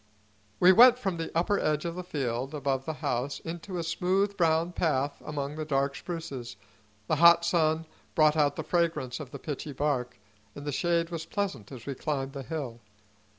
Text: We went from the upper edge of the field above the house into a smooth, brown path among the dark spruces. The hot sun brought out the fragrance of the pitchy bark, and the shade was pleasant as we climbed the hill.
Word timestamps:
We 0.59 0.71
went 0.71 0.97
from 0.97 1.17
the 1.17 1.29
upper 1.37 1.59
edge 1.59 1.85
of 1.85 1.93
the 1.93 2.03
field 2.03 2.55
above 2.55 2.85
the 2.85 2.93
house 3.05 3.39
into 3.41 3.77
a 3.77 3.83
smooth, 3.83 4.35
brown 4.35 4.71
path 4.71 5.21
among 5.23 5.57
the 5.57 5.63
dark 5.63 5.95
spruces. 5.95 6.55
The 7.05 7.17
hot 7.17 7.45
sun 7.45 7.85
brought 8.15 8.35
out 8.35 8.55
the 8.55 8.63
fragrance 8.63 9.19
of 9.19 9.29
the 9.29 9.37
pitchy 9.37 9.73
bark, 9.73 10.17
and 10.55 10.65
the 10.65 10.71
shade 10.71 11.11
was 11.11 11.27
pleasant 11.27 11.71
as 11.71 11.85
we 11.85 11.93
climbed 11.93 12.33
the 12.33 12.41
hill. 12.41 12.79